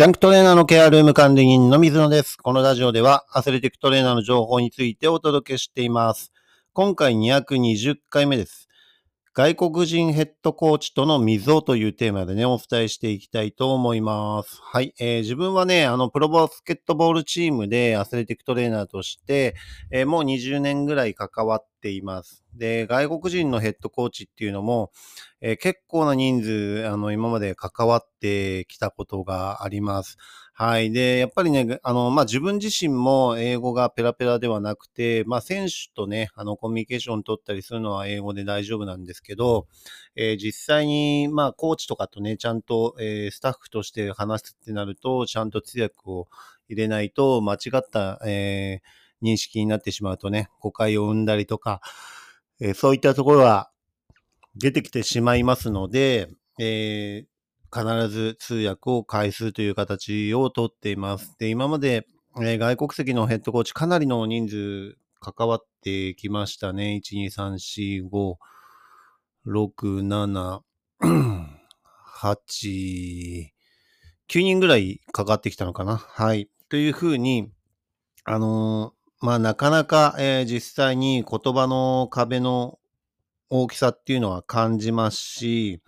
[0.00, 2.38] ジャンクトレーナーのケアルーム管理人の水野です。
[2.38, 6.32] このラジオではアスレティックトレーナーの情報についてお届けしています。
[6.72, 8.69] 今回220回目です。
[9.32, 14.58] 外国人ヘッドコーチとの溝というテーマでね、お伝えしていきたいと思います。
[14.60, 14.92] はい。
[14.98, 19.54] えー自分はね、あの、プロバスケットボールチームでアスレティックトレーナーとして、
[19.92, 22.44] えーもう20年ぐらい関わっています。
[22.56, 24.90] で、外国人のヘッドコーチっていうのも、
[25.40, 30.16] えー結構な人数、あの、今まで関わってきたことがあります。
[30.62, 30.92] はい。
[30.92, 39.66] で、やっぱりね、あの、まあ、自分自身も英語がペラペラではなくて、まあ、選手とね、あの、コミュニケーション取ったりするのは英語で大丈夫なんですけど、
[40.16, 46.28] えー実際に、まあ、コーチとかとね、ちゃんと、えースタッフとして話すってなると、ちゃんと通訳を
[46.68, 51.80] 入れないと、間違った、えー認識になってしまうとね、誤解を生んだりとか、
[52.60, 53.70] えーそういったところは
[54.56, 57.29] 出てきてしまいますので、えー
[57.74, 61.36] 必ず通訳を介すという形をとっています。
[61.38, 62.06] で、今まで、
[62.40, 66.96] えー外国籍のヘッドコーチかなりの人数関わってきましたね。
[66.96, 68.36] 1、2、3、4、5、
[69.46, 70.62] 6、7、
[71.00, 73.52] 8、
[74.28, 75.96] 9人ぐらいかかってきたのかな。
[75.96, 76.48] はい。
[76.68, 77.50] というふうに、
[78.24, 82.78] あのーまあ、なかなか、えー実際に言葉の壁の
[83.50, 85.82] 大きさっていうのは感じますし、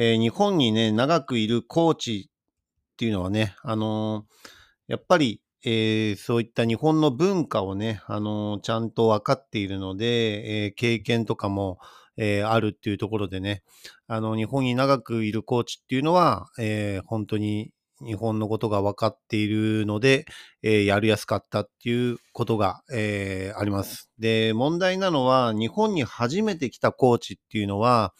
[0.00, 4.48] えー日本にね、長くいるコーチっていうのはね、あのー
[4.86, 11.78] やっぱり、えーそういった日本の文化をね、あのちゃんと分かっているので、え経験とかも、
[12.16, 13.64] えあるっていうところでね、
[14.06, 20.26] あの、日本に長くいるコーチっていうのは、え本当に日本のことが分かっているので、
[20.62, 24.10] えーやりやすかったっていうことが、えーあります。
[24.20, 28.14] で、問題なのは、日本に初めて来たコーチっていうのは、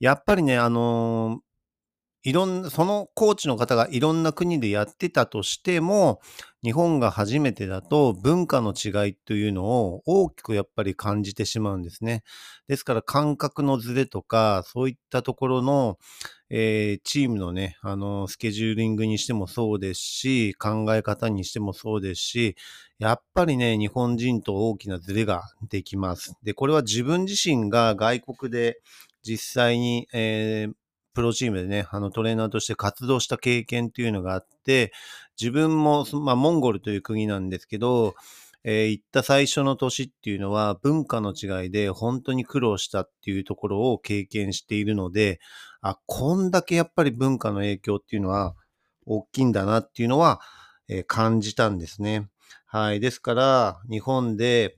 [0.00, 1.40] やっぱりね、あの
[2.22, 6.20] いろんな、そのコーチの方がいろんな国でやってたとしても、
[6.62, 12.22] 日本が初めてだと文化の違いというのを大きくやっぱり感じてしまうんですね。
[12.68, 15.98] ですから感覚のズレとか、そういったところの、
[16.50, 22.56] えーチームのね、あの、スケジューリングにしてもそうですし、考え方にしてもそうですし、
[22.98, 26.34] やっぱりね、日本人と大きなズレができます。
[26.42, 28.80] で、これは自分自身が外国で
[29.22, 30.72] 実際に、えー
[31.12, 34.92] プロチームでね、あのトレーナーとして活動した経験っていうのがあって、
[35.38, 38.14] 自分も、まあ、モンゴルという国なんですけど、
[38.62, 45.40] えー行った最初の年っていうのは文化の違いで本当に苦労したっていうところを経験しているので、
[45.80, 48.54] あ、こんだけやっぱり文化の影響っていうのは
[49.06, 50.40] 大きいんだなっていうのは、
[50.88, 52.28] えー感じたんですね。
[52.66, 53.00] はい。
[53.00, 54.76] ですから、日本で、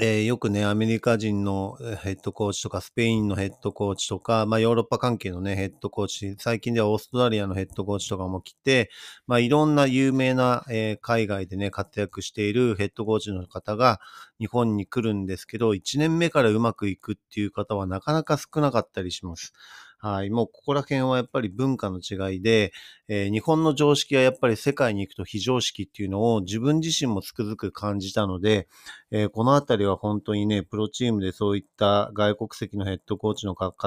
[0.00, 8.90] えーよくね、アメリカ人のヘッドコーチとか、スペインのヘッドコーチとか、まあヨーロッパ関係のね、ヘッドコーチ、最近ではオーストラリアのヘッドコーチとかも来て、
[9.26, 14.00] まあいろんな有名な、えー海外でね、活躍しているヘッドコーチの方が
[14.42, 19.52] 日本に来るんですけど、1年目からうまくいくっていう方はなかなか少なかったりします。
[19.98, 20.30] はい。
[20.30, 22.72] もうここら辺はやっぱり文化の違いで、
[23.06, 28.66] えー日本の常識はやっぱり世界に行くと非常識っていうのを自分自身もつくづく感じたので、
[29.12, 33.84] えーこのあたりは本当にね、プロチームでそういった外国籍のヘッドコーチの方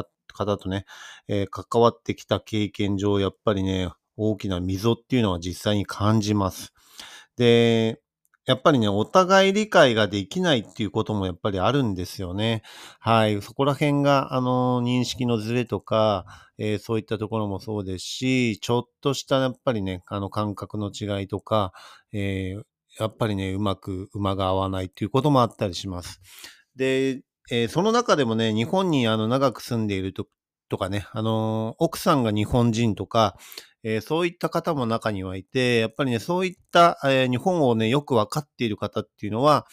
[0.58, 0.86] とね、
[1.28, 6.74] えー関わってきた経験上、やっぱりね、大きな溝っていうのは実際に感じます。
[7.36, 8.00] で、
[8.46, 12.62] やっぱりね、お互い理解ができないっていうこともやっぱりあるんですよね。
[13.00, 13.42] はい。
[13.42, 16.26] そこら辺が、あの、認識のズレとか、
[16.60, 21.74] えーそういったところもそうですし、ちょっとしたやっぱりね、あの感覚の違いとか、
[22.14, 22.64] えー
[22.98, 26.22] やっぱりね、うまく馬が合わないっていうこともあったりします。
[26.76, 30.28] で、えーその中でもね、日本にあの長く住んでいると
[30.70, 33.38] とかね、あのー奥さんが日本人とか、
[33.86, 39.66] えーそういった方も中にはいて、やっぱりね、そういった、えー日本をね、よくわかっている方っていうのは、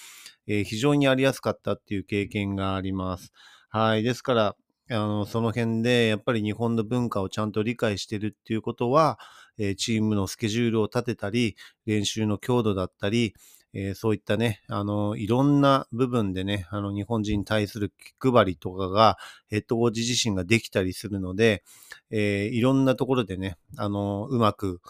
[0.46, 3.32] えー非常にありやすかったっていう経験があります。
[3.70, 4.02] はい。
[4.02, 4.56] ですから、
[4.90, 9.18] あの、その辺で、やっぱり日本の文化をちゃんと理解してるっていうことは、
[9.58, 11.56] えチームのスケジュールを立てたり、
[11.86, 13.34] 練習の強度だったり、
[13.74, 19.16] えーそういったね、あの、いろんな部分でね、あの、日本人に対する気配りとかが、
[19.48, 21.62] ヘッドコーチ自身ができたりするので、
[22.10, 24.80] えーいろんなところでね、あの、うまく、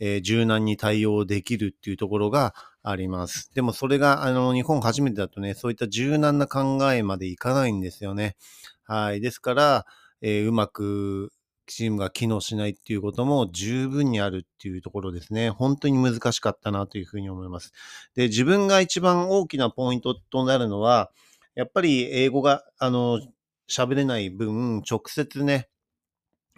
[0.00, 3.50] えー柔軟に対応できるっていうところがあります。
[3.54, 8.36] でもそれが、あの、日本初めてだとね、そういった柔軟な考えまでいかないんですよね。
[8.84, 9.20] はい。
[9.20, 9.86] ですから、
[10.20, 11.32] えうまく
[11.74, 15.50] チームが機能しないっていうことも十分にあるっていうところですね。
[15.50, 17.72] 本当に難しかったなというふうに思います。
[18.14, 21.10] で、自分が一番大きなポイントとなるのは、
[21.54, 23.20] やっぱり英語が、あの、
[23.68, 25.68] 喋れない分、直接ね、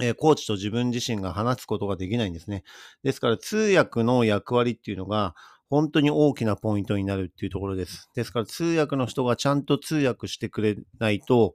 [0.01, 2.65] えーコーチと自分自身が話すことができないんですね。
[3.05, 5.35] ですから通訳の役割っていうのが
[5.71, 8.11] 本当に大きなポイントになるっていうところです。
[8.15, 11.55] ですから通訳の人がちゃんと通訳してくれないと、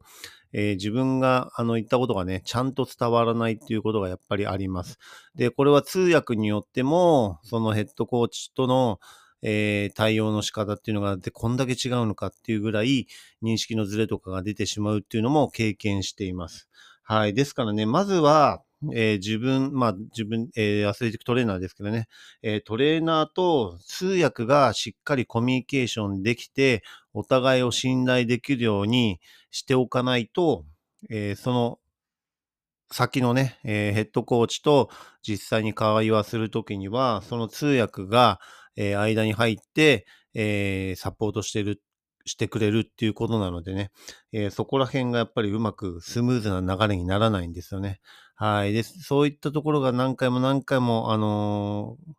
[0.51, 4.97] えー自分があの言ったことがね、ちゃんと伝わらないっていうことがやっぱりあります。
[5.35, 8.99] で、これは通訳によっても、そのヘッドコーチとの、
[9.41, 13.07] えー対応の仕方っていうのがでこんだけ違うのかっていうぐらい
[13.43, 16.67] 認識のズレとかが出てしまうっていうのも経験しています。
[17.03, 17.33] はい。
[17.33, 18.61] ですからね、まずは、
[18.93, 22.07] えー自分、まあ自分、えーアスレティックトレーナーですけどね、
[22.41, 26.83] えートレーナーと通訳がしっかりコミュニケーションできて、
[27.13, 29.19] お互いを信頼できるように
[29.51, 30.65] しておかないと、
[31.09, 31.79] えーその
[32.91, 34.89] 先のね、えーヘッドコーチと
[35.21, 38.39] 実際に会話するときには、その通訳が、
[38.75, 41.81] えー間に入って、えーサポートしてる、
[42.25, 43.91] してくれるっていうことなのでね、
[44.31, 47.99] えーそこら辺がやっぱりうまくスムーズな流れにならないんですよね。
[48.41, 48.71] はい。
[48.73, 52.13] で、そういったところが何回も何回も、あのー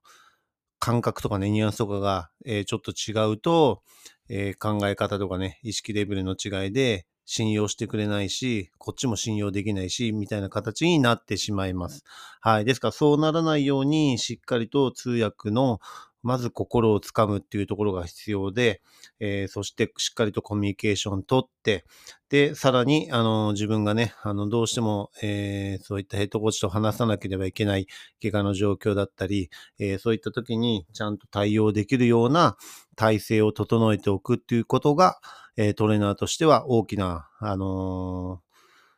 [0.80, 3.82] 感覚とかね、ニュアンスとかが、えーちょっと違うと、
[4.28, 12.04] えー考え方とかね、意識レベルの違いで信用してくれないし、こっちも信用できないし、みたいな形になってしまいます。
[12.40, 12.64] はい。
[12.64, 15.80] ですから、そうならないように、しっかりと通訳の、
[16.22, 18.82] まず心をつかむっていうところが必要で、
[19.20, 21.84] えーそしてしっかりとコミュニケーション取って、
[22.28, 27.86] で、さらに、あの、自分がね、あの、どうしても、えーそういったヘッドコーチと話さなければいけない
[28.22, 32.56] 怪我の状況だったり、えーそういった時にちゃんと対応できるような
[32.96, 35.18] 体制を整えておくっていうことが、
[35.56, 38.40] えートレーナーとしては大きな、あの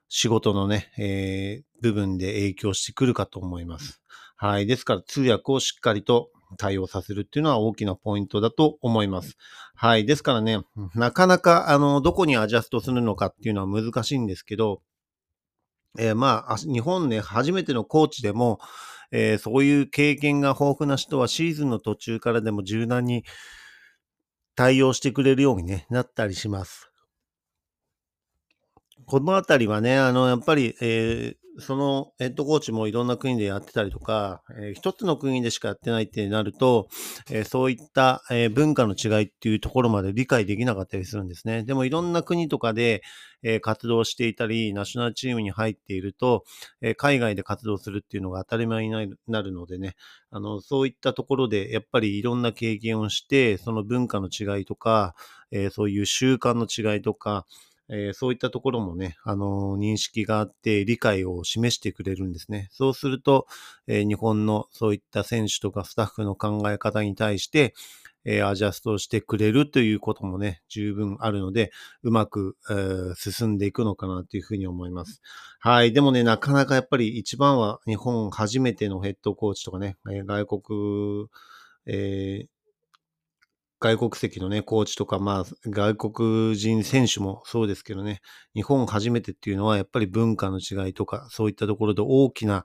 [0.09, 4.01] 仕事のね、えー部分で影響してくるかと思います。
[4.37, 4.67] はい。
[4.67, 9.37] ですから通訳をしっかりと対応させるっていうのは大きなポイントだと思います。
[9.75, 10.07] はい。
[10.07, 10.61] ですからね、
[10.95, 14.83] なかなか、あの、どこにアジャストするのかっていうのは難しいんですけど、
[15.99, 18.59] えーまあ、日本ね、初めてのコーチでも、
[19.11, 23.25] えーそういう経験が豊富な人はシーズンの途中からでも柔軟に
[24.57, 26.91] 対応してくれるように、ね、なったりします。
[29.05, 36.89] このあたりはね、あの、やっぱり、えーそのヘッドコーチもいろんな国でやってたりとか、えー一つの国でしかやってないってなると、
[37.31, 41.63] えーそういった、えー文化の違いっていうところまで理解できなかったりするんですね。
[41.65, 43.03] でもいろんな国とかで、
[43.43, 46.45] えー活動していたり、ナショナルチームに入っていると、
[46.81, 48.91] えー海外で活動するっていうのが当たり前に
[49.27, 49.95] なるのでね、
[50.31, 55.15] あの、そういったところで、やっぱりいろんな経験をして、その文化の違いとか、
[55.51, 57.47] えーそういう習慣の違いとか、
[57.93, 62.69] えーそういったところもね、あのー認識があって理解を示してくれるんですね。
[62.73, 63.47] そうすると、
[63.87, 67.75] えー日本のそういった選手とかスタッフの考え方に対して、
[68.25, 71.73] えアジャストしてくれるということもね、十分あるので、
[72.05, 75.21] うまく、えー進んでいくのかなというふうに思います。
[75.59, 75.93] はい。
[75.93, 81.29] でもね、なかなかやっぱり一番は日本初めてのヘッドコーチとかね、外国、
[81.87, 82.47] え
[83.83, 88.21] 外国籍のね、コーチとか、まあ、外国人選手もそうですけどね、
[88.55, 92.65] 日本初めてっていうのは、やっぱり文化の違いとか、そういったところで大きな、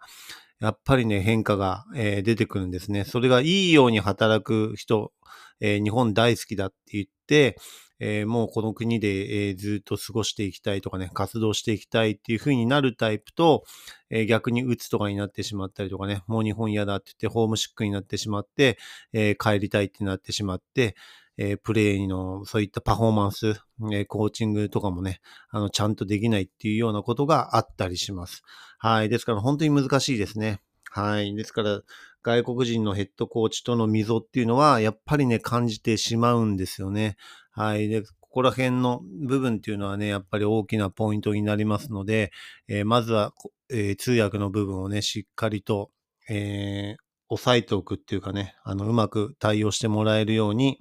[0.60, 3.04] やっぱりね、変化が、えー出てくるんですね。
[3.04, 5.12] それがいいように働く人、
[5.60, 7.58] えー日本大好きだって言って、
[8.00, 13.64] えーもうこの国で、えーずっと過ごしていきたいとかね、活動していきたいっていう風になるタイプと、
[14.10, 18.78] えー逆に鬱とかになってしまったりとかね、もう日本嫌だって言ってホームシックになってしまって、
[19.14, 20.96] えー帰りたいってなってしまって、
[21.38, 23.50] えープレイのそういったパフォーマンス、
[23.92, 25.20] えーコーチングとかもね、
[25.50, 28.42] あの、ちゃんとできないっていうようなことがあったりします。
[28.80, 29.10] はい。
[29.10, 30.62] ですから本当に難しいですね。
[30.92, 31.36] はい。
[31.36, 31.82] ですから、
[32.28, 37.16] 外国人のヘッドコーチとの溝っていうのは、やっぱりね、感じてしまうんですよね。
[37.52, 37.88] はい。
[37.88, 42.34] で、ここら辺の部分っていうのはね、やっぱり大きなポイントになりますので、
[42.68, 43.34] えーまずは、
[43.70, 45.90] えー通訳の部分をね、しっかりと、
[46.30, 50.80] えー押さえておくっていうかね、あの、うまく対応してもらえるように、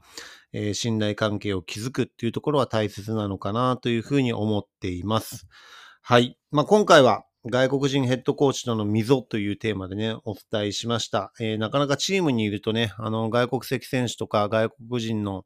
[0.53, 5.47] えー信頼関係を築くっていうところは大切なのかなというふうに思っています。
[6.03, 6.37] はい。
[6.50, 11.33] まあ、今回は外国人ヘッドコーチとの溝というテーマでね、お伝えしました。
[11.38, 15.45] えーなかなかチームにいるとね、あの、外国籍選手とか外国人の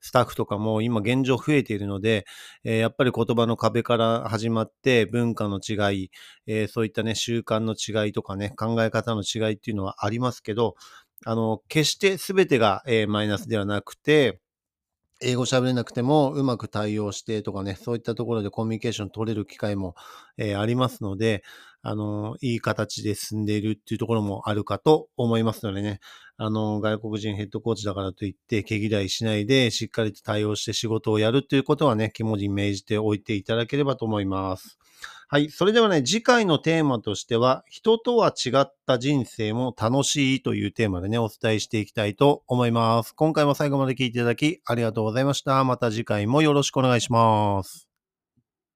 [0.00, 2.24] スタッフとかも今現状増えているので、
[2.64, 6.10] えーやっぱり言葉の壁から始まって文化の違い、
[6.46, 10.74] えーそういったね、習慣の違いとかね、考え方の違いっていうのはありますけど、
[11.26, 14.40] あの、決して全てが、えマイナスではなくて、
[15.22, 19.94] 英語喋れなくてもうまく対応してとかね、そういったところでコミュニケーション取れる機会も、
[20.36, 21.42] えーありますので、
[21.82, 26.00] あの、いい形で進んでいるっていうところもあるかと思いますのでね、
[26.36, 34.78] あの、外国人ヘッドコーチだからといって毛嫌いしないで、しっかりと対応して仕事をやるということはね、肝に銘じておいていただければと思います。
[35.32, 35.48] はい。
[35.48, 43.14] それではね、次回のテーマとしては、人とは違った人生も楽しいというテーマでね、お伝えしていきたいと思います。
[43.14, 45.64] 今回も最後まで聞いていただきありがとうございました。
[45.64, 47.91] また次回もよろしくお願いします。